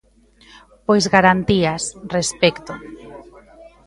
[0.87, 1.83] Pois garantías,
[2.15, 2.73] respecto.